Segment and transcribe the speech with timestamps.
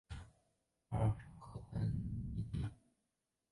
[0.89, 2.65] 阿夫尔河畔蒙蒂尼。